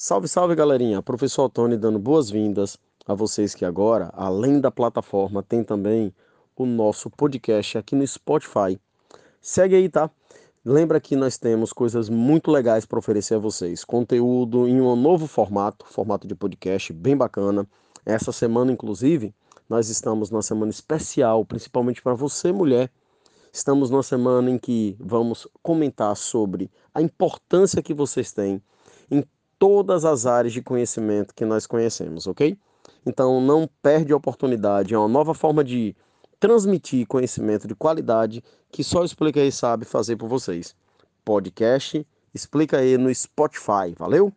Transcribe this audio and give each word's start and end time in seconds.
Salve, 0.00 0.28
salve 0.28 0.54
galerinha! 0.54 1.02
Professor 1.02 1.48
Tony 1.48 1.76
dando 1.76 1.98
boas-vindas 1.98 2.78
a 3.04 3.14
vocês 3.14 3.52
que 3.52 3.64
agora, 3.64 4.12
além 4.14 4.60
da 4.60 4.70
plataforma, 4.70 5.42
tem 5.42 5.64
também 5.64 6.14
o 6.54 6.64
nosso 6.64 7.10
podcast 7.10 7.78
aqui 7.78 7.96
no 7.96 8.06
Spotify. 8.06 8.78
Segue 9.40 9.74
aí, 9.74 9.88
tá? 9.88 10.08
Lembra 10.64 11.00
que 11.00 11.16
nós 11.16 11.36
temos 11.36 11.72
coisas 11.72 12.08
muito 12.08 12.48
legais 12.48 12.86
para 12.86 13.00
oferecer 13.00 13.34
a 13.34 13.38
vocês. 13.40 13.82
Conteúdo 13.82 14.68
em 14.68 14.80
um 14.80 14.94
novo 14.94 15.26
formato, 15.26 15.84
formato 15.84 16.28
de 16.28 16.34
podcast 16.36 16.92
bem 16.92 17.16
bacana. 17.16 17.66
Essa 18.06 18.30
semana, 18.30 18.70
inclusive, 18.70 19.34
nós 19.68 19.88
estamos 19.88 20.30
numa 20.30 20.42
semana 20.42 20.70
especial, 20.70 21.44
principalmente 21.44 22.00
para 22.00 22.14
você, 22.14 22.52
mulher. 22.52 22.88
Estamos 23.52 23.90
numa 23.90 24.04
semana 24.04 24.48
em 24.48 24.58
que 24.58 24.96
vamos 25.00 25.48
comentar 25.60 26.16
sobre 26.16 26.70
a 26.94 27.02
importância 27.02 27.82
que 27.82 27.92
vocês 27.92 28.30
têm 28.30 28.62
em 29.10 29.24
todas 29.58 30.04
as 30.04 30.26
áreas 30.26 30.52
de 30.52 30.62
conhecimento 30.62 31.34
que 31.34 31.44
nós 31.44 31.66
conhecemos, 31.66 32.26
ok? 32.26 32.56
Então 33.04 33.40
não 33.40 33.68
perde 33.82 34.12
a 34.12 34.16
oportunidade, 34.16 34.94
é 34.94 34.98
uma 34.98 35.08
nova 35.08 35.34
forma 35.34 35.64
de 35.64 35.94
transmitir 36.38 37.06
conhecimento 37.06 37.66
de 37.66 37.74
qualidade 37.74 38.42
que 38.70 38.84
só 38.84 39.04
Explica 39.04 39.40
aí 39.40 39.50
sabe 39.50 39.84
fazer 39.84 40.16
por 40.16 40.28
vocês. 40.28 40.74
Podcast 41.24 42.06
Explica 42.34 42.78
aí 42.78 42.96
no 42.98 43.12
Spotify, 43.12 43.94
valeu? 43.96 44.32